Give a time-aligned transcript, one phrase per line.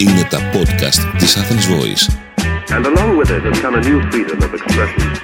[0.00, 2.04] Είναι τα podcast της Athens Voice.
[2.74, 5.20] And along with it has come a new freedom of expression.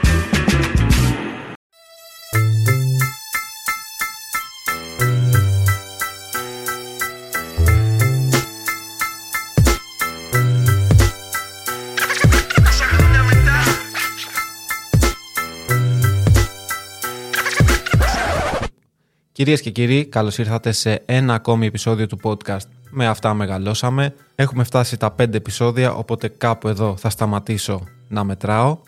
[19.32, 22.75] Κυρίες και κύριοι, καλώς ήρθατε σε ένα ακόμη επεισόδιο του podcast.
[22.90, 24.14] Με αυτά μεγαλώσαμε.
[24.34, 28.78] Έχουμε φτάσει τα 5 επεισόδια, οπότε κάπου εδώ θα σταματήσω να μετράω.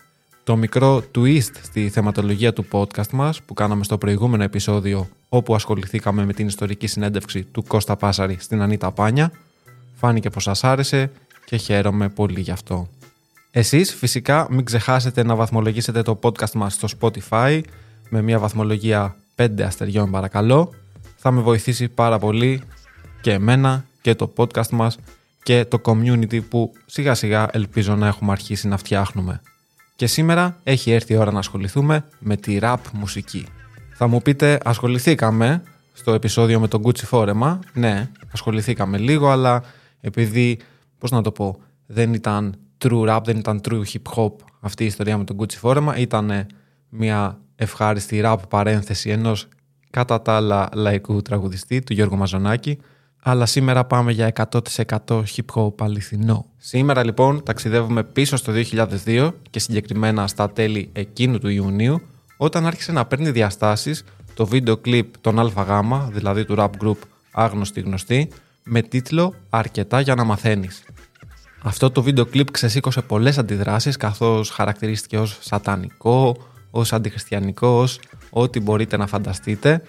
[0.43, 6.25] Το μικρό twist στη θεματολογία του podcast μας που κάναμε στο προηγούμενο επεισόδιο όπου ασχοληθήκαμε
[6.25, 9.31] με την ιστορική συνέντευξη του Κώστα Πάσαρη στην Ανίτα Πάνια
[9.95, 11.11] φάνηκε πως σας άρεσε
[11.45, 12.87] και χαίρομαι πολύ γι' αυτό.
[13.51, 17.61] Εσείς φυσικά μην ξεχάσετε να βαθμολογήσετε το podcast μας στο Spotify
[18.09, 20.73] με μια βαθμολογία 5 αστεριών παρακαλώ.
[21.15, 22.61] Θα με βοηθήσει πάρα πολύ
[23.21, 24.97] και εμένα και το podcast μας
[25.43, 29.41] και το community που σιγά σιγά ελπίζω να έχουμε αρχίσει να φτιάχνουμε.
[29.95, 33.45] Και σήμερα έχει έρθει η ώρα να ασχοληθούμε με τη rap μουσική.
[33.93, 37.59] Θα μου πείτε ασχοληθήκαμε στο επεισόδιο με τον Gucci Φόρεμα.
[37.73, 39.63] Ναι, ασχοληθήκαμε λίγο αλλά
[40.01, 40.59] επειδή,
[40.97, 44.87] πώς να το πω, δεν ήταν true rap, δεν ήταν true hip hop αυτή η
[44.87, 45.97] ιστορία με τον Gucci Φόρεμα.
[45.97, 46.45] Ήταν
[46.89, 49.47] μια ευχάριστη rap παρένθεση ενός
[49.89, 52.79] κατά τα άλλα λαϊκού τραγουδιστή του Γιώργου Μαζονάκη
[53.21, 56.45] αλλά σήμερα πάμε για 100% hip hop αληθινό.
[56.57, 58.53] Σήμερα λοιπόν ταξιδεύουμε πίσω στο
[59.05, 62.01] 2002 και συγκεκριμένα στα τέλη εκείνου του Ιουνίου
[62.37, 64.03] όταν άρχισε να παίρνει διαστάσεις
[64.33, 66.97] το βίντεο κλιπ των ΑΓ, δηλαδή του rap group
[67.31, 68.29] Άγνωστη Γνωστή,
[68.63, 70.83] με τίτλο «Αρκετά για να μαθαίνεις».
[71.61, 76.37] Αυτό το βίντεο κλιπ ξεσήκωσε πολλές αντιδράσεις καθώς χαρακτηρίστηκε ως σατανικό,
[76.71, 79.81] ως αντιχριστιανικό, ως ό,τι μπορείτε να φανταστείτε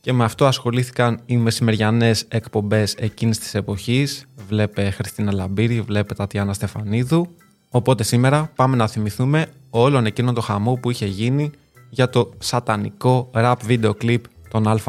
[0.00, 6.52] και με αυτό ασχολήθηκαν οι μεσημεριανές εκπομπές εκείνης της εποχής βλέπε Χριστίνα Λαμπύρη, βλέπε Τατιάνα
[6.52, 7.34] Στεφανίδου
[7.70, 11.50] οπότε σήμερα πάμε να θυμηθούμε όλον εκείνον το χαμό που είχε γίνει
[11.90, 14.80] για το σατανικό rap βίντεο κλιπ των ΑΓ.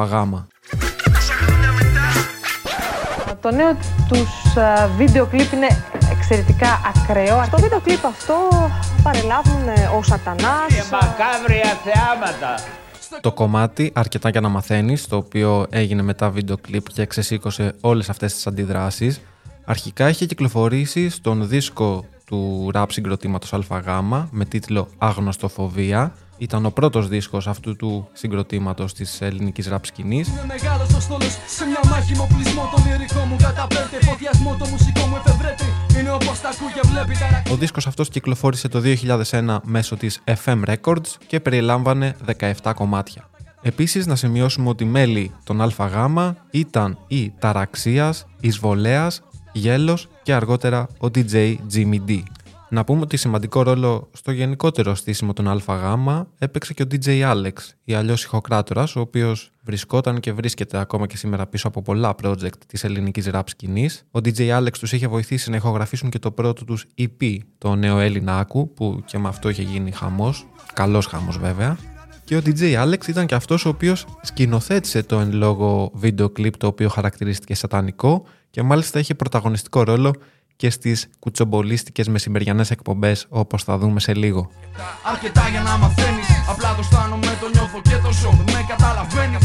[3.41, 3.78] Το νέο
[4.08, 4.30] τους
[4.97, 5.68] βίντεο κλιπ είναι
[6.12, 7.44] εξαιρετικά ακραίο.
[7.46, 8.36] Στο βίντεο κλιπ αυτό
[9.03, 10.68] παρελάβουν ε, ο Σατανάς.
[10.68, 12.64] Και μακάβρια θεάματα.
[13.22, 18.09] Το κομμάτι αρκετά για να μαθαίνεις, το οποίο έγινε μετά βίντεο κλιπ και ξεσήκωσε όλες
[18.09, 19.22] αυτές τις αντιδράσεις,
[19.66, 23.64] αρχικά είχε κυκλοφορήσει στον δίσκο του ραπ συγκροτήματος ΑΓ
[24.31, 26.14] με τίτλο «Αγνωστοφοβία».
[26.42, 30.28] Ήταν ο πρώτος δίσκος αυτού του συγκροτήματος της ελληνικής ραπ σκηνής.
[30.28, 32.70] Είμαι μεγάλος ο στόλος σε μια μάχη με οπλισμό.
[32.76, 34.06] Το λυρικό μου καταπέμπει.
[34.06, 35.66] Φωτιασμό το μουσικό μου εφευρέτει.
[36.00, 37.14] Είναι όπως τα ακούει και βλέπει
[37.46, 38.82] τα Ο δίσκος αυτός κυκλοφόρησε το
[39.32, 42.16] 2001 μέσω της FM Records και περιλάμβανε
[42.64, 43.30] 17 κομμάτια.
[43.62, 45.74] Επίσης να σημειώσουμε ότι μέλη των ΑΓ
[46.52, 49.22] ήταν η Ταραξίας, Εισβολέας,
[49.52, 52.22] Γέλος και αργότερα ο DJ Jimmy D.
[52.72, 55.62] Να πούμε ότι σημαντικό ρόλο στο γενικότερο στήσιμο των ΑΓ
[56.38, 57.53] έπαιξε και ο DJ Alex,
[57.84, 62.58] ή αλλιώς ηχοκράτορας, ο οποίος βρισκόταν και βρίσκεται ακόμα και σήμερα πίσω από πολλά project
[62.68, 64.06] της ελληνικής rap σκηνής.
[64.12, 68.00] Ο DJ Alex τους είχε βοηθήσει να ηχογραφήσουν και το πρώτο τους EP, το νέο
[68.00, 70.47] Έλληνα Άκου, που και με αυτό είχε γίνει χαμός.
[70.74, 71.78] Καλός χαμός βέβαια.
[72.25, 76.58] Και ο DJ Alex ήταν και αυτός ο οποίος σκηνοθέτησε το εν λόγω βίντεο κλιπ
[76.58, 80.13] το οποίο χαρακτηρίστηκε σατανικό και μάλιστα είχε πρωταγωνιστικό ρόλο
[80.62, 84.50] και στις κουτσομπολίστικες μεσημεριανές εκπομπές όπως θα δούμε σε λίγο.
[85.12, 86.28] Αρκετά για να μαθαίνεις.
[86.50, 88.31] Απλά το αισθάνομαι, το νιώθω και το ζω.
[88.53, 89.44] Με καταλαβαίνεις.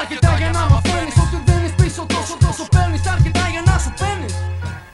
[0.00, 1.14] Αρκετά για να μαθαίνεις.
[1.22, 3.06] Ό,τι δίνει πίσω τόσο τόσο παίρνεις.
[3.14, 3.35] Αρκετά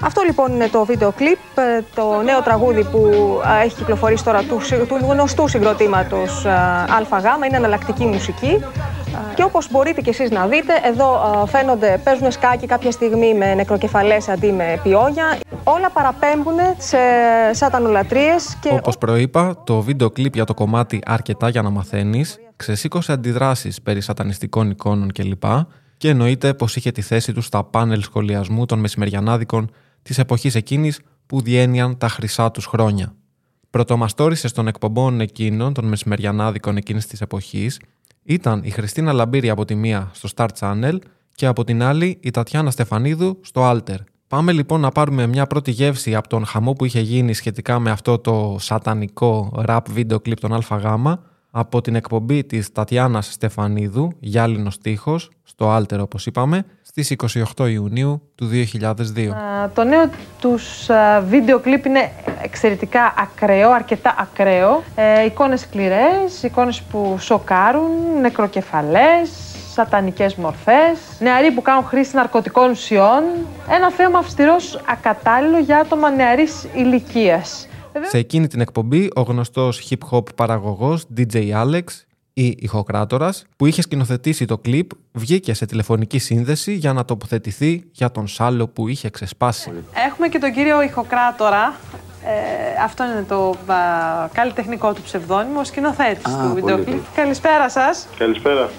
[0.04, 3.10] Αυτό λοιπόν είναι το βίντεο κλιπ, ε, το νέο τραγούδι που
[3.60, 8.48] ε, έχει κυκλοφορήσει τώρα του, συ- του γνωστού συγκροτήματος ε, ΑΓ, είναι εναλλακτική μουσική.
[8.50, 13.34] Ε, Και όπως μπορείτε κι εσείς να δείτε, εδώ ε, φαίνονται, παίζουν σκάκι κάποια στιγμή
[13.34, 15.38] με νεκροκεφαλές αντί με πιόγια.
[15.64, 16.98] Όλα παραπέμπουν σε
[17.50, 23.12] σατανολατρίες και Όπως προείπα, το βίντεο κλιπ για το κομμάτι «Αρκετά για να μαθαίνεις» ξεσήκωσε
[23.12, 25.42] αντιδράσεις περί σατανιστικών εικόνων κλπ.
[25.96, 29.70] Και εννοείται πως είχε τη θέση του στα πάνελ σχολιασμού των μεσημεριανάδικων
[30.02, 33.14] της εποχής εκείνης που διένυαν τα χρυσά τους χρόνια.
[33.70, 37.81] Πρωτομαστόρισες των εκπομπών εκείνων των μεσημεριανάδικων εκείνης της εποχής
[38.22, 40.99] ήταν η Χριστίνα Λαμπύρη από τη μία στο Star Channel
[41.34, 43.99] και από την άλλη η Τατιάνα Στεφανίδου στο Alter.
[44.28, 47.90] Πάμε λοιπόν να πάρουμε μια πρώτη γεύση από τον χαμό που είχε γίνει σχετικά με
[47.90, 50.62] αυτό το σατανικό rap βίντεο κλιπ των ΑΓ
[51.50, 57.14] από την εκπομπή της Τατιάνας Στεφανίδου, Γυάλινος Τείχος, στο Alter όπως είπαμε, στις
[57.56, 59.16] 28 Ιουνίου του 2002.
[59.16, 60.10] Ε, Το νέο
[60.40, 62.10] τους ε, βίντεο κλιπ είναι
[62.43, 64.82] εξαιρετικά ακραίο, αρκετά ακραίο.
[64.94, 67.90] Ε, εικόνες σκληρές, εικόνες που σοκάρουν,
[68.20, 69.31] νεκροκεφαλές,
[69.72, 73.22] σατανικές μορφές, νεαροί που κάνουν χρήση ναρκωτικών ουσιών.
[73.70, 77.66] Ένα θέμα αυστηρός ακατάλληλο για άτομα νεαρής ηλικίας.
[78.02, 81.82] Σε εκείνη την εκπομπή, ο γνωστός hip-hop παραγωγός DJ Alex
[82.34, 88.11] ή ηχοκράτορας, που είχε σκηνοθετήσει το κλιπ, βγήκε σε τηλεφωνική σύνδεση για να τοποθετηθεί για
[88.11, 89.73] τον σάλο που είχε ξεσπάσει.
[90.06, 91.75] Έχουμε και τον κύριο ηχοκράτορα.
[92.25, 93.76] Ε, αυτό είναι το α,
[94.32, 97.02] καλλιτεχνικό του ψευδόνυμο, ο σκηνοθέτης του βίντεο κλιπ.
[97.14, 98.08] Καλησπέρα σας.
[98.19, 98.70] Καλησπέρα.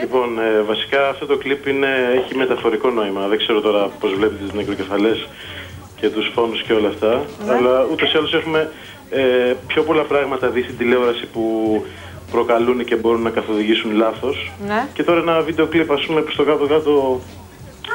[0.00, 3.26] Λοιπόν, ε, βασικά αυτό το κλιπ είναι, έχει μεταφορικό νόημα.
[3.26, 5.28] Δεν ξέρω τώρα πώς βλέπετε τις νεκροκεφαλές
[5.96, 7.22] και τους φόνους και όλα αυτά.
[7.48, 8.70] Αλλά ούτως ή άλλως έχουμε
[9.10, 11.42] ε, πιο πολλά πράγματα δει στην τηλεόραση που
[12.32, 14.52] προκαλούν και μπορούν να καθοδηγήσουν λάθος.
[14.66, 14.88] Ναι.
[14.92, 17.20] Και τώρα ένα βίντεο κλιπ, ας πούμε, που στο κάτω-κάτω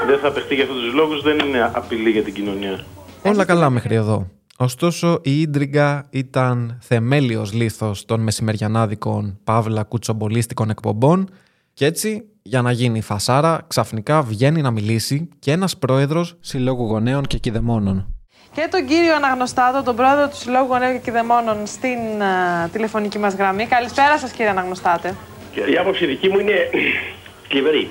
[0.07, 2.85] δεν θα παιχτεί για αυτούς τους λόγους, δεν είναι απειλή για την κοινωνία.
[3.21, 4.27] Όλα καλά μέχρι εδώ.
[4.57, 11.29] Ωστόσο, η ίντριγκα ήταν θεμέλιος λίθος των μεσημεριανάδικων παύλα κουτσομπολίστικων εκπομπών
[11.73, 17.23] και έτσι, για να γίνει φασάρα, ξαφνικά βγαίνει να μιλήσει και ένας πρόεδρος Συλλόγου Γονέων
[17.23, 18.16] και Κηδεμόνων.
[18.57, 23.33] Και τον κύριο Αναγνωστάτο, τον πρόεδρο του Συλλόγου Γονέων και Κηδεμόνων στην α, τηλεφωνική μας
[23.35, 23.65] γραμμή.
[23.65, 25.15] Καλησπέρα σας κύριε Αναγνωστάτε.
[25.53, 26.69] Και η άποψη δική μου είναι
[27.49, 27.89] θλιβερή.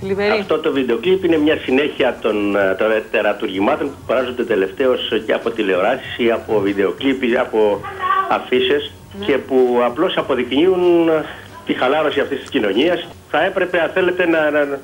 [0.00, 0.38] Θλιβερή.
[0.38, 5.32] Αυτό το βίντεο κλιπ είναι μια συνέχεια των, ε, των τερατουργημάτων που παράζονται τελευταίως και
[5.32, 7.80] από τηλεοράσεις ή από βίντεο κλιπ ή από
[8.28, 8.92] αφήσεις
[9.26, 11.24] και που απλώς αποδεικνύουν ε,
[11.66, 13.08] τη χαλάρωση αυτής της κοινωνίας.
[13.30, 14.78] Θα έπρεπε, αν θέλετε, να, να,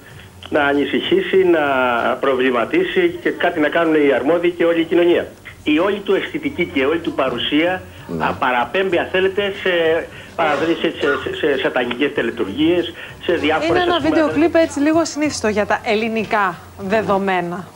[0.50, 1.60] να ανησυχήσει, να
[2.20, 5.26] προβληματίσει και κάτι να κάνουν οι αρμόδιοι και όλη η κοινωνία.
[5.62, 7.82] Η όλη του αισθητική και όλη του παρουσία
[8.18, 10.06] α, παραπέμπει, αν θέλετε, σε,
[10.36, 12.94] παραδρύσεις, σε, σε, σε, σε σατανικές τελετουργίες,
[13.24, 13.68] σε διάφορες...
[13.68, 17.66] Είναι ένα ας πούμε, βίντεο κλιπ έτσι λίγο ασυνήθιστο για τα ελληνικά δεδομένα.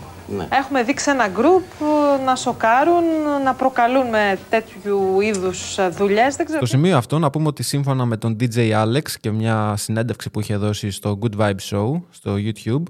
[0.48, 1.64] Έχουμε δείξει ένα γκρουπ
[2.20, 3.04] ε, να σοκάρουν,
[3.44, 6.36] να προκαλούν με τέτοιου είδους ε, δουλειές.
[6.36, 6.66] Δεν ξέρω.
[6.66, 10.40] Στο σημείο αυτό να πούμε ότι σύμφωνα με τον DJ Alex και μια συνέντευξη που
[10.40, 12.82] είχε δώσει στο Good Vibe Show στο YouTube,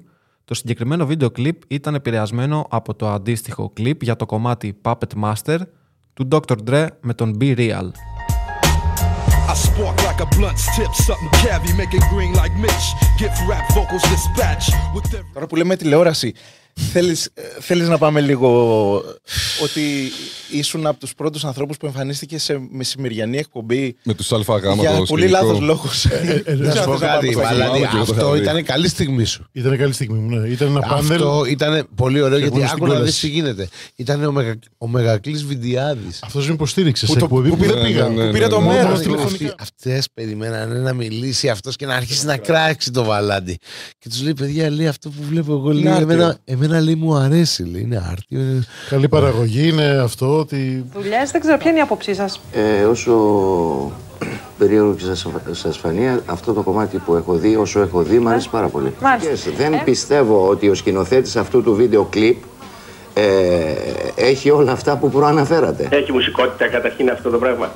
[0.45, 5.57] το συγκεκριμένο βίντεο κλιπ ήταν επηρεασμένο από το αντίστοιχο κλιπ για το κομμάτι Puppet Master
[6.13, 6.55] του Dr.
[6.69, 7.89] Dre με τον Be Real.
[9.51, 12.85] I spark like a blunt's tip, something cavy, make it green like Mitch.
[13.21, 14.65] Get rap vocals dispatch
[14.95, 16.33] with every Τώρα που λέμε τηλεόραση,
[16.73, 18.49] θέλεις, ε, θέλεις να πάμε λίγο
[19.63, 19.81] ότι
[20.51, 25.03] ήσουν από τους πρώτους ανθρώπους που εμφανίστηκε σε μεσημεριανή εκπομπή Με τους αλφαγάμα για το
[25.03, 25.45] πολύ σκηνικό.
[25.45, 26.05] λάθος λόγους.
[26.05, 28.39] ε, να σου πω κάτι, το δηλαδή, θυμάμαι και εγώ το αυτό είχα δει.
[28.41, 29.45] ήταν καλή στιγμή σου.
[29.51, 30.47] Ήταν καλή στιγμή μου, ναι.
[30.47, 31.11] Ήταν ένα πάνελ.
[31.11, 33.21] Αυτό ήταν πολύ ωραίο γιατί ήμουν στην άκου να δεις κόλαση.
[33.21, 33.67] τι γίνεται.
[33.95, 36.19] Ήταν ο, μεγα, ο Μεγακλής Βιντιάδης.
[36.23, 38.07] Αυτός με υποστήριξε Που σε το- εκπομπή που πήρε- δεν πήγα.
[38.09, 38.73] ναι, ναι, που πήρε το ναι, ναι.
[38.73, 39.27] μέρος Μόνο τηλεφωνικά.
[39.37, 39.55] τηλεφωνικά.
[39.63, 43.57] Αυτές περιμένανε να μιλήσει αυτός και να αρχίσει να κράξει το βαλάντι.
[43.99, 46.35] Και τους λέει, παιδιά, λέει αυτό που βλέπω εγώ, λέει, Είναι άρτιο.
[46.63, 48.39] Εμένα, εμένα λέει μου αρέσει, λέει, είναι άρτιο.
[48.39, 52.39] είναι- Καλή παραγωγή είναι αυτό ότι Δουλειές, δεν ξέρω ποια είναι η άποψή σας.
[52.53, 53.13] Ε, όσο
[54.57, 58.29] περίεργο και σας, σας φανεί, αυτό το κομμάτι που έχω δει, όσο έχω δει, μου
[58.29, 58.93] αρέσει πάρα πολύ.
[59.01, 59.49] Μάλιστα.
[59.51, 62.37] Yes, δεν πιστεύω ότι ο σκηνοθέτης αυτού του βίντεο κλιπ
[63.13, 63.21] ε,
[64.15, 65.87] έχει όλα αυτά που προαναφέρατε.
[65.91, 67.71] Έχει μουσικότητα καταρχήν αυτό το πράγμα.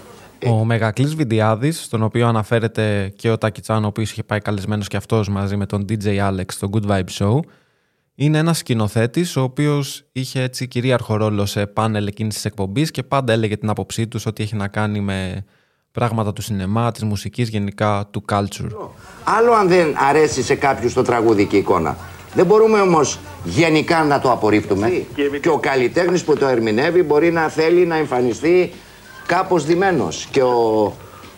[0.47, 4.87] Ο Μεγακλής Βιντιάδης, στον οποίο αναφέρεται και ο Τάκη Τσάν, ο οποίος είχε πάει καλεσμένος
[4.87, 7.39] και αυτός μαζί με τον DJ Alex στο Good Vibe Show,
[8.15, 13.03] είναι ένας σκηνοθέτης ο οποίος είχε έτσι κυρίαρχο ρόλο σε πάνελ εκείνης της εκπομπής και
[13.03, 15.45] πάντα έλεγε την άποψή τους ότι έχει να κάνει με
[15.91, 18.89] πράγματα του σινεμά, της μουσικής, γενικά του culture.
[19.23, 21.97] Άλλο αν δεν αρέσει σε κάποιους το τραγούδι και η εικόνα.
[22.33, 25.05] Δεν μπορούμε όμως γενικά να το απορρίπτουμε.
[25.41, 28.71] Και ο καλλιτέχνης που το ερμηνεύει μπορεί να θέλει να εμφανιστεί
[29.25, 30.27] κάπως διμένος.
[30.31, 30.93] Και ο...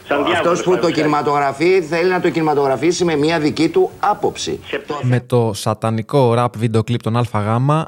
[0.08, 1.02] Σαν διάβολος, αυτός που το παρουσιάζει.
[1.02, 4.60] κινηματογραφεί θέλει να το κινηματογραφήσει με μια δική του άποψη.
[5.02, 7.28] Με το σατανικό rap βίντεο κλιπ των ΑΓ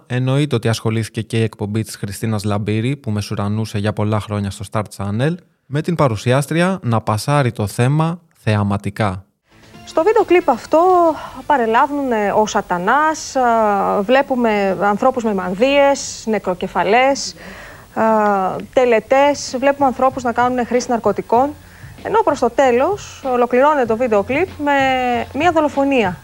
[0.07, 4.65] εννοείται ότι ασχολήθηκε και η εκπομπή της Χριστίνας Λαμπύρη που μεσουρανούσε για πολλά χρόνια στο
[4.71, 9.25] Star Channel με την παρουσιάστρια να πασάρει το θέμα θεαματικά.
[9.85, 10.79] Στο βίντεο κλιπ αυτό
[11.45, 13.41] παρελάβουν ε, ο σατανάς, ε,
[14.01, 17.35] βλέπουμε ανθρώπους με μανδύες, νεκροκεφαλές,
[17.95, 18.01] ε,
[18.73, 21.53] τελετές, βλέπουμε ανθρώπους να κάνουν χρήση ναρκωτικών.
[22.03, 24.71] Ενώ προς το τέλος ολοκληρώνεται το βίντεο κλιπ με
[25.33, 26.17] μία δολοφονία.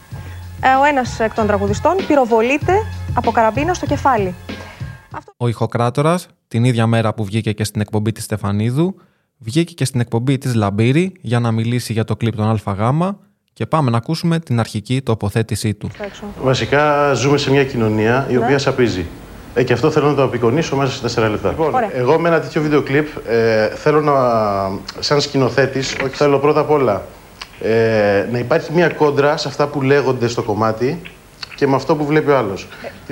[0.62, 2.74] Ε, Ο ένας εκ των τραγουδιστών πυροβολείται
[3.13, 4.36] από καραμπίνα στο κεφάλι.
[5.38, 8.96] Ο ηχοκράτορας, την ίδια μέρα που βγήκε και στην εκπομπή της Στεφανίδου,
[9.38, 13.12] βγήκε και στην εκπομπή της Λαμπύρη για να μιλήσει για το κλιπ των ΑΓ
[13.53, 15.89] και πάμε να ακούσουμε την αρχική τοποθέτησή του.
[15.94, 16.24] Στο έξω.
[16.42, 18.38] Βασικά ζούμε σε μια κοινωνία η Ναι.
[18.38, 19.06] οποία σαπίζει.
[19.56, 21.50] Ε, και αυτό θέλω να το απεικονίσω μέσα σε τέσσερα λεπτά.
[21.50, 21.90] Λοιπόν, Ωραία.
[21.94, 24.14] εγώ με ένα τέτοιο βίντεο κλιπ ε, θέλω να,
[25.00, 27.02] σαν σκηνοθέτης, όχι θέλω πρώτα απ' όλα
[27.62, 31.02] ε, να υπάρχει μια κόντρα σε αυτά που λέγονται στο κομμάτι
[31.56, 32.68] και με αυτό που βλέπει ο άλλος.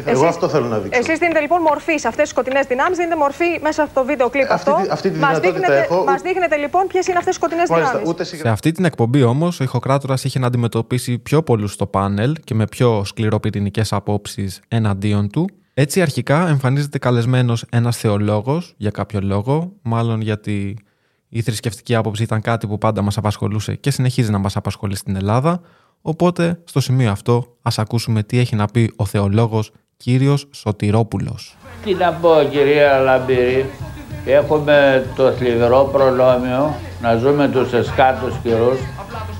[0.06, 1.00] Εγώ αυτό θέλω να δείξω.
[1.00, 4.30] Εσείς δίνετε λοιπόν μορφής σε αυτές τις σκοτεινές δυνάμεις, δίνετε μορφή μέσα από το βίντεο
[4.30, 4.84] κλειπ Αυτή αυτό.
[4.84, 6.04] τη- αυτή τη Μας δυνατότητα δείχνετε, έχω.
[6.04, 8.28] Μας δείχνετε λοιπόν ποιες είναι αυτές οι σκοτεινές δυνάμεις.
[8.40, 12.54] Σε αυτή την εκπομπή όμως, ο Ιχοκράτορας είχε να αντιμετωπίσει πιο πολλούς στο πάνελ και
[12.54, 15.50] με πιο σκληροπυρηνικέ απόψεις εναντίον του.
[15.82, 20.78] Έτσι, αρχικά εμφανίζεται καλεσμένος ένας θεολόγος για κάποιο λόγο, μάλλον γιατί
[21.30, 25.16] η θρησκευτική άποψη ήταν κάτι που πάντα μας απασχολούσε και συνεχίζει να μας απασχολεί στην
[25.16, 25.62] Ελλάδα.
[26.02, 31.58] Οπότε, στο σημείο αυτό, ας ακούσουμε τι έχει να πει ο θεολόγος κύριος Σωτηρόπουλος.
[31.84, 33.66] Τι να πω κυρία Λαμπύρη,
[34.26, 38.80] έχουμε το θλιβερό προνόμιο να ζούμε τους εσκάτους καιρούς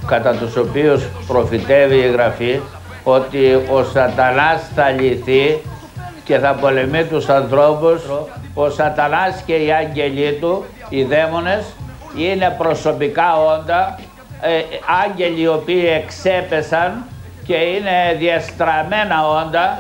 [0.08, 2.60] κατά τους οποίους προφητεύει η Γραφή
[3.04, 5.60] ότι ο σατανάς θα λυθεί
[6.24, 8.02] και θα πολεμεί τους ανθρώπους.
[8.54, 11.66] Ο σατανάς και οι άγγελοι του, οι δαίμονες,
[12.18, 14.00] είναι προσωπικά όντα,
[14.42, 14.50] ε,
[15.06, 17.04] άγγελοι οι οποίοι εξέπεσαν
[17.46, 19.80] και είναι διαστραμμένα όντα.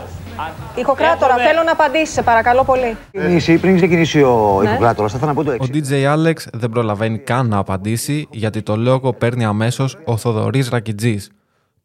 [0.75, 2.98] Ιχοκράτορα, Έχουμε- θέλω να απαντήσεις, σε παρακαλώ πολύ.
[3.13, 4.69] ξεκινήσει, πριν ξεκινήσει ο Ναι.
[4.69, 5.89] Ιπποκράτορα, θα ήθελα να πω το Ο εξής.
[5.91, 11.29] DJ Alex δεν προλαβαίνει καν να απαντήσει γιατί το λόγο παίρνει αμέσως ο Θοδωρής Ρακιτζής.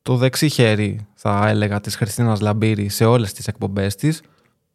[0.02, 4.22] Το δεξί χέρι, θα έλεγα, της Χριστίνας Λαμπύρη σε όλες τις εκπομπές της,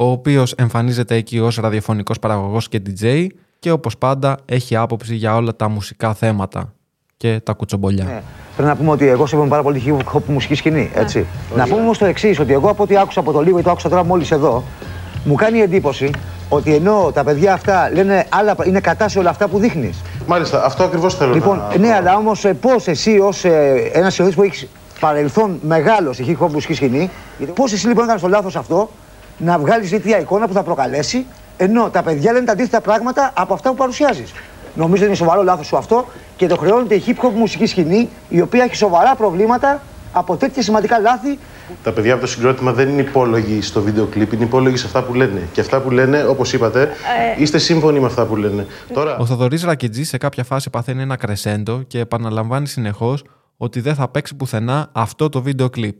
[0.01, 3.27] ο οποίος εμφανίζεται εκεί ως ραδιοφωνικός παραγωγός και DJ
[3.60, 6.74] και όπως πάντα έχει άποψη για όλα τα μουσικά θέματα
[7.17, 8.03] και τα κουτσομπολιά.
[8.03, 8.22] Ναι.
[8.55, 10.89] Πρέπει να πούμε ότι εγώ σέβομαι πάρα πολύ τη hip hop μουσική σκηνή.
[10.93, 11.25] Έτσι.
[11.55, 13.70] Να πούμε όμως το εξής, ότι εγώ από ό,τι άκουσα από το λίγο ή το
[13.72, 14.63] άκουσα τώρα μόλις εδώ,
[15.24, 16.10] μου κάνει εντύπωση
[16.50, 20.01] ότι ενώ τα παιδιά αυτά λένε άλλα, πρα- είναι κατά σε όλα αυτά που δείχνεις.
[20.27, 21.77] Μάλιστα, αυτό ακριβώς θέλω Λοιπόν, να.
[21.77, 24.67] ναι, αλλά όμως πώς εσύ ως ε, ένας συνοδεύτη που έχεις
[25.00, 27.10] παρελθόν μεγάλος στη hip hop μουσική σκηνή,
[27.55, 28.89] πώς εσύ λοιπόν έκανες το λάθος αυτό
[29.43, 31.25] να βγάλεις τέτοια εικόνα που θα προκαλέσει,
[31.57, 34.31] ενώ τα παιδιά λένε τα αντίθετα πράγματα από αυτά που παρουσιάζεις.
[34.75, 36.05] Νομίζω ότι είναι σοβαρό λάθος σου αυτό
[36.36, 39.81] και το χρεώνεται η hip hop μουσική σκηνή, η οποία έχει σοβαρά προβλήματα
[40.13, 41.39] από τέτοια σημαντικά λάθη
[41.83, 45.03] Τα παιδιά από το συγκρότημα δεν είναι υπόλογοι στο βίντεο κλιπ, είναι υπόλογοι σε αυτά
[45.03, 45.48] που λένε.
[45.53, 47.41] Και αυτά που λένε, όπως είπατε, Ε.
[47.41, 48.65] είστε σύμφωνοι με αυτά που λένε.
[48.93, 53.24] Τώρα, Ο Θοδωρής Ρακιτζής σε κάποια φάση παθαίνει ένα κρεσέντο και επαναλαμβάνει συνεχώς
[53.57, 56.00] ότι δεν θα παίξει πουθενά αυτό το βίντεο κλιπ.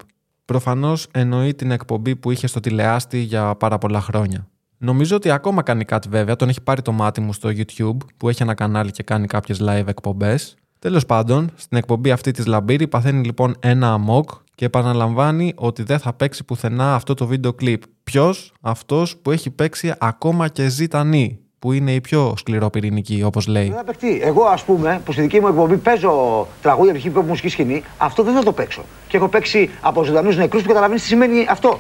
[0.52, 4.48] Προφανώς εννοεί την εκπομπή που είχε στο τηλεάστη για πάρα πολλά χρόνια.
[4.78, 8.30] Νομίζω ότι ακόμα κάνει κάτι βέβαια, τον έχει πάρει το μάτι μου στο YouTube που
[8.30, 10.56] έχει ένα κανάλι και κάνει κάποιες live εκπομπές.
[10.80, 16.00] Τέλος πάντων, στην εκπομπή αυτή της Λαμπύρη παθαίνει λοιπόν ένα αμόκ και επαναλαμβάνει ότι δεν
[16.00, 17.82] θα παίξει πουθενά αυτό το βίντεο κλιπ.
[18.04, 23.68] Ποιος; Αυτός που έχει παίξει ακόμα και ζητανή, που είναι η πιο σκληροπυρηνική όπως λέει.
[23.68, 24.20] Δεν θα παιχτεί.
[24.24, 27.84] Εγώ, ας πούμε, που στη δική μου εκπομπή παίζω τραγούδια από hip hop μουσική σκηνή,
[27.98, 28.82] αυτό δεν θα το παίξω.
[29.08, 31.80] Και έχω παίξει από ζωντανούς νεκρούς που καταλαβαίνεις τι σημαίνει αυτό.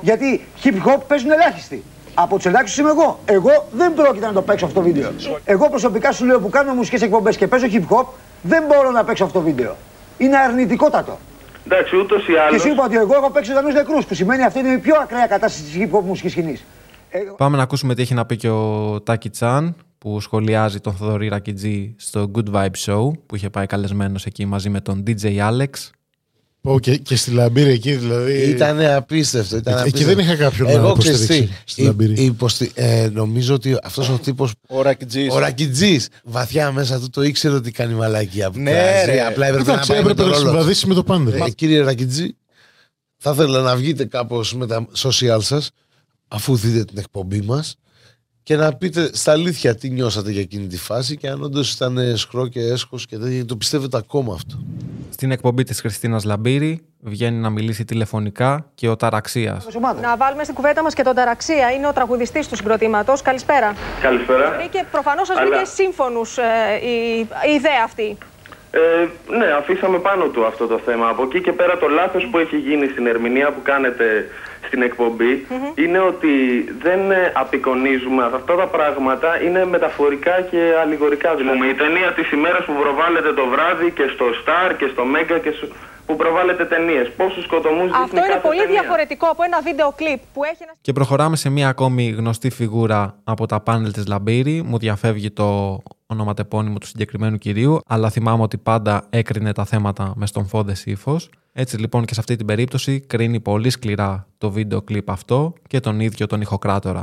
[0.00, 1.82] Γιατί hip hop παίζουν ελάχιστοι.
[2.14, 3.18] Από τους ελάχιστους είμαι εγώ.
[3.24, 5.10] Εγώ δεν πρόκειται να το παίξω αυτό το βίντεο.
[5.44, 8.04] Εγώ προσωπικά σου λέω που κάνω μουσικές εκπομπές και παίζω hip hop,
[8.42, 9.76] δεν μπορώ να παίξω αυτό το βίντεο.
[10.18, 11.18] Είναι αρνητικότατο.
[11.66, 12.58] Εντάξει, ούτως ή Και άλλω.
[12.58, 15.26] σου είπα ότι εγώ έχω παίξει ζωντανούς νεκρούς, που σημαίνει αυτή είναι η πιο ακραία
[15.26, 16.64] κατάσταση της hip hop μουσικής σκηνής.
[17.36, 21.28] Πάμε να ακούσουμε τι έχει να πει και ο Τάκη Τσάν που σχολιάζει τον Θοδωρή
[21.28, 25.66] Ρακιτζή στο Good Vibe Show που είχε πάει καλεσμένος εκεί μαζί με τον DJ Alex.
[26.60, 28.32] Πω, και, και στη Λαμπύρη εκεί δηλαδή.
[28.50, 29.56] Ήταν απίστευτο.
[29.56, 30.14] Ήταν Εκεί απίστευτο.
[30.14, 32.12] δεν είχα κάποιον να Εγώ υποστηρίξει ξέρεις τι, στη η- Λαμπύρη.
[32.22, 34.48] η υποστη- ε, νομίζω ότι αυτός ο τύπο.
[34.68, 35.32] Ο Ρακιτζής.
[35.34, 39.10] Ο Ρακιτζής, βαθιά μέσα του το ήξερε ότι κάνει μαλακία που Ναι, κράζει.
[39.10, 39.20] ρε.
[39.26, 40.48] Απλά έπρεπε Εντάξει, να πάει με έπρεπε το να ρόλο.
[40.50, 41.34] συμβαδίσει με το πάντερ.
[41.40, 42.36] Ε, κύριε Ρακιτζή,
[43.16, 45.70] θα ήθελα να βγείτε κάπως με τα social σας,
[46.28, 47.76] αφού δείτε την εκπομπή μας,
[48.42, 52.16] και να πείτε στα αλήθεια τι νιώσατε για εκείνη τη φάση και αν όντως ήταν
[52.16, 54.58] σχρό και έσχος και τέτοια, το πιστεύετε ακόμα αυτό.
[55.10, 59.66] Στην εκπομπή της Χριστίνας Λαμπύρη βγαίνει να μιλήσει τηλεφωνικά και ο Ταραξίας.
[60.00, 61.70] Να βάλουμε στην κουβέντα μας και τον Ταραξία.
[61.70, 63.22] Είναι ο τραγουδιστής του συγκροτήματος.
[63.22, 63.74] Καλησπέρα.
[64.02, 64.56] Καλησπέρα.
[64.58, 66.20] Βρήκε, προφανώς σας Αλλά- βρήκε σύμφωνου
[66.82, 67.18] η,
[67.50, 68.16] η ιδέα αυτή.
[68.80, 71.08] Ε, ναι, αφήσαμε πάνω του αυτό το θέμα.
[71.08, 74.06] Από εκεί και πέρα το λάθος που έχει γίνει στην ερμηνεία που κάνετε
[74.66, 76.34] στην εκπομπη είναι ότι
[76.82, 81.34] δεν ε, απεικονίζουμε αυτά τα πράγματα, είναι μεταφορικά και αλληγορικά.
[81.34, 85.40] Δηλαδή η ταινία της ημέρας που προβάλλεται το βράδυ και στο Star και στο Mega
[85.42, 85.68] και στο-
[86.06, 87.10] που προβάλλεται ταινίες.
[87.16, 90.62] Πόσους σκοτωμούς Αυτό δείχνει είναι κάθε πολύ ταινία; διαφορετικό από ένα βίντεο κλιπ που έχει
[90.62, 90.72] ένα.
[90.80, 94.62] Και προχωράμε σε μία ακόμη γνωστή φιγούρα από τα πάνελ της Λαμπύρη.
[94.66, 100.26] Μου διαφεύγει το ονοματεπώνυμο του συγκεκριμένου κυρίου, αλλά θυμάμαι ότι πάντα έκρινε τα θέματα με
[100.26, 101.30] στον φόντες ύφος.
[101.58, 105.80] Έτσι λοιπόν και σε αυτή την περίπτωση κρίνει πολύ σκληρά το βίντεο κλιπ αυτό και
[105.80, 106.98] τον ίδιο τον ηχοκράτορα.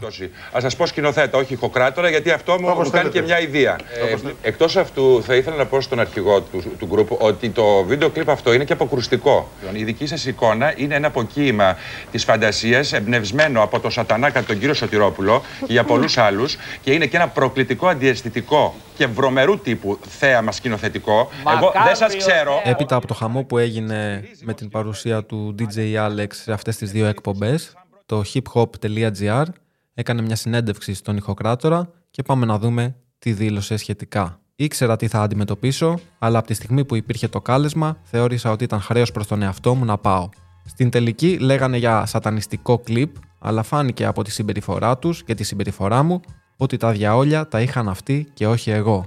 [0.57, 3.75] Α σας πω σκηνοθέτα, όχι ηχοκράτορα, γιατί αυτό μου, μου κάνει και μια ιδέα.
[3.75, 8.09] Ε, Εκτός αυτού, θα ήθελα να πω στον αρχηγό του, του γκρουπ ότι το βίντεο
[8.09, 9.49] κλιπ αυτό είναι και αποκρουστικό.
[9.73, 11.77] Η δική σας εικόνα είναι ένα αποκύημα
[12.11, 16.57] της φαντασίας, εμπνευσμένο από τον Σατανά κατά τον κύριο Σωτηρόπουλο και για πολλούς άλλους.
[16.81, 21.29] Και είναι και ένα προκλητικό αντιαισθητικό και βρωμερού τύπου θέαμα σκηνοθετικό.
[21.57, 22.61] Εγώ δεν σας ξέρω.
[22.63, 26.91] Έπειτα από το χαμό που έγινε με την παρουσία του DJ Alex σε αυτές τις
[26.91, 27.73] δύο εκπομπές.
[28.05, 29.45] Το hiphop.gr
[29.93, 34.39] έκανε μια συνέντευξη στον ηχοκράτορα και πάμε να δούμε τι δήλωσε σχετικά.
[34.55, 38.81] Ήξερα τι θα αντιμετωπίσω, αλλά από τη στιγμή που υπήρχε το κάλεσμα, θεώρησα ότι ήταν
[38.81, 40.29] χρέος προς τον εαυτό μου να πάω.
[40.65, 46.03] Στην τελική λέγανε για σατανιστικό κλιπ, αλλά φάνηκε από τη συμπεριφορά τους και τη συμπεριφορά
[46.03, 46.21] μου
[46.57, 49.05] ότι τα διαόλια τα είχαν αυτοί και όχι εγώ.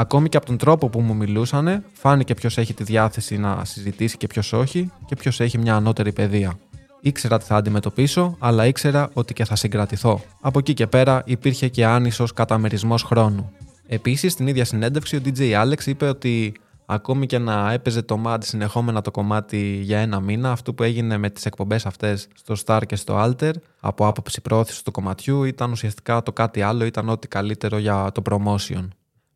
[0.00, 4.16] Ακόμη και από τον τρόπο που μου μιλούσανε, φάνηκε ποιος έχει τη διάθεση να συζητήσει
[4.16, 6.58] και ποιος όχι και ποιος έχει μια ανώτερη παιδεία.
[7.00, 10.20] Ήξερα τι θα αντιμετωπίσω, αλλά ήξερα ότι και θα συγκρατηθώ.
[10.40, 13.52] Από εκεί και πέρα υπήρχε και άνισος καταμερισμός χρόνου.
[13.86, 16.52] Επίσης, στην ίδια συνέντευξη, ο DJ Alex είπε ότι
[16.86, 21.16] ακόμη και να έπαιζε το MAD συνεχόμενα το κομμάτι για ένα μήνα, αυτό που έγινε
[21.16, 25.70] με τις εκπομπές αυτές στο Star και στο Alter, από άποψη προώθησης του κομματιού, ήταν
[25.70, 28.88] ουσιαστικά το κάτι άλλο, ήταν ό,τι καλύτερο για το promotion.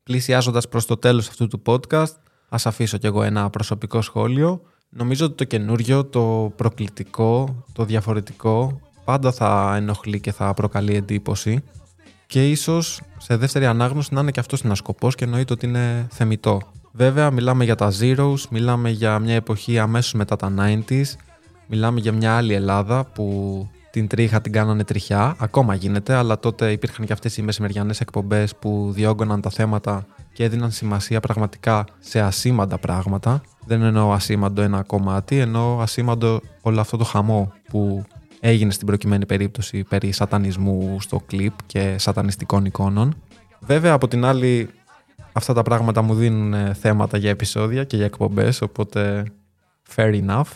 [0.03, 2.15] Πλησιάζοντα προς το τέλος αυτού του podcast,
[2.49, 4.63] ας αφήσω κι εγώ ένα προσωπικό σχόλιο.
[4.89, 11.63] Νομίζω ότι το καινούριο, το προκλητικό, το διαφορετικό πάντα θα ενοχλεί και θα προκαλεί εντύπωση
[12.27, 16.07] και ίσως σε δεύτερη ανάγνωση να είναι και αυτός ένα σκοπό και εννοείται ότι είναι
[16.11, 16.61] θεμητό.
[16.93, 21.05] Βέβαια, μιλάμε για τα Zeros, μιλάμε για μια εποχή αμέσως μετά τα 90s,
[21.67, 26.73] μιλάμε για μια άλλη Ελλάδα που την τρίχα την κάνανε τριχιά, ακόμα γίνεται, αλλά τότε
[26.73, 32.21] υπήρχαν και αυτές οι μεσημεριανές εκπομπές που διόγκωναν τα θέματα και έδιναν σημασία πραγματικά σε
[32.21, 33.41] ασήμαντα πράγματα.
[33.67, 38.05] Δεν εννοώ ασήμαντο ένα κομμάτι, εννοώ ασήμαντο όλο αυτό το χαμό που
[38.41, 43.15] έγινε στην προκειμένη περίπτωση περί σατανισμού στο κλιπ και σατανιστικών εικόνων.
[43.61, 44.69] Βέβαια από την άλλη
[45.33, 49.25] αυτά τα πράγματα μου δίνουν ε, θέματα για επεισόδια και για εκπομπές οπότε
[49.95, 50.51] fair enough.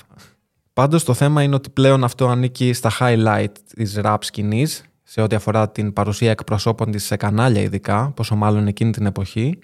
[0.76, 5.34] Πάντως το θέμα είναι ότι πλέον αυτό ανήκει στα highlight της rap σκηνής σε ό,τι
[5.34, 9.58] αφορά την παρουσία εκπροσώπων της σε κανάλια ειδικά, πόσο μάλλον εκείνη την εποχή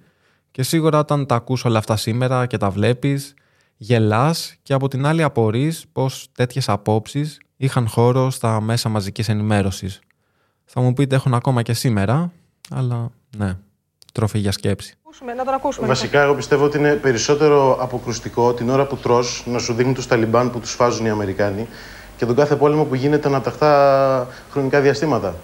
[0.50, 3.35] και σίγουρα όταν τα ακούς όλα αυτά σήμερα και τα βλέπεις
[3.76, 10.00] γελάς και από την άλλη απορείς πως τέτοιες απόψεις είχαν χώρο στα μέσα μαζικής ενημέρωσης.
[10.64, 12.33] Θα μου πείτε έχουν ακόμα και σήμερα,
[12.71, 13.59] αλλά ναι,
[14.12, 14.97] τροφή για σκέψη.
[15.37, 15.87] Να τον ακούσουμε.
[15.87, 20.07] Βασικά, εγώ πιστεύω ότι είναι περισσότερο αποκρουστικό την ώρα που τρως να σου δίνουν τους
[20.07, 21.69] Ταλιμπάν που τους φάζουν οι Αμερικάνοι
[22.16, 25.35] και τον κάθε πόλεμο που γίνεται αναταχτά χρονικά διαστήματα.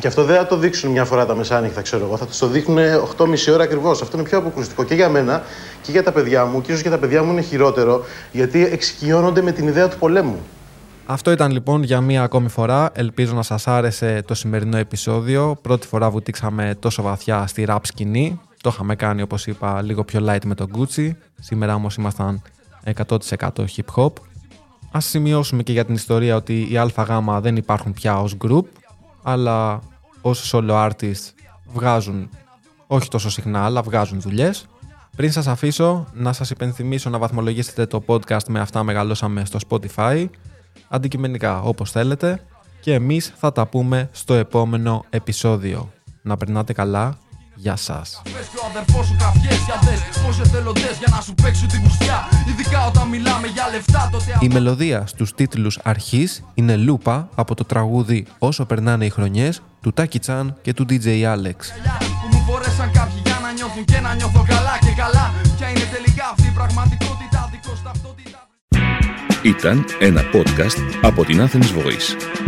[0.00, 2.16] Και αυτό δεν θα το δείξουν μια φορά τα μεσάνυχτα, ξέρω εγώ.
[2.16, 2.78] Θα το δείχνουν
[3.16, 4.02] 8,5 ώρα ακριβώς.
[4.02, 5.42] Αυτό είναι πιο αποκρουστικό και για μένα
[5.82, 6.60] και για τα παιδιά μου.
[6.60, 10.38] Και ίσως για τα παιδιά μου είναι χειρότερο, γιατί εξοικειώνονται με την ιδέα του πολέμου.
[11.06, 12.90] Αυτό ήταν λοιπόν για μία ακόμη φορά.
[12.92, 15.58] Ελπίζω να σας άρεσε το σημερινό επεισόδιο.
[15.62, 18.40] Πρώτη φορά βουτήξαμε τόσο βαθιά στη rap σκηνή.
[18.60, 21.10] Το είχαμε κάνει όπως είπα λίγο πιο light με τον Gucci.
[21.40, 22.42] Σήμερα όμως ήμασταν
[22.84, 23.16] 100%
[23.48, 24.12] hip hop.
[24.90, 26.90] Ας σημειώσουμε και για την ιστορία ότι οι ΑΓ
[27.40, 28.64] δεν υπάρχουν πια ως group,
[29.22, 29.80] αλλά
[30.20, 31.32] ως solo artists
[31.72, 32.30] βγάζουν,
[32.86, 34.66] όχι τόσο συχνά, αλλά βγάζουν δουλειές.
[35.16, 40.26] Πριν σας αφήσω, να σας υπενθυμίσω να βαθμολογήσετε το podcast με αυτά μεγαλώσαμε στο Spotify
[40.88, 42.40] αντικειμενικά όπως θέλετε
[42.80, 45.92] και εμείς θα τα πούμε στο επόμενο επεισόδιο.
[46.22, 47.18] Να περνάτε καλά.
[47.60, 48.22] Γεια σας.
[54.40, 59.92] Η μελωδία στους τίτλους αρχής είναι λούπα από το τραγούδι «Όσο περνάνε οι χρονιές» του
[59.92, 61.58] Τάκι Τσάν και του DJ Alex.
[62.20, 65.86] Που μου φορέσαν κάποιοι για να νιώθουν και να νιώθω καλά και καλά Ποια είναι
[65.92, 68.48] τελικά αυτή η πραγματικότητα δικός ταυτότητας
[69.42, 72.47] ήταν ένα podcast από την Athens Voice.